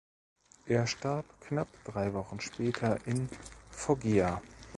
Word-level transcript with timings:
Er 0.65 0.87
starb 0.87 1.27
knapp 1.41 1.67
drei 1.83 2.13
Wochen 2.15 2.39
später 2.39 2.97
in 3.05 3.29
Foggia. 3.69 4.41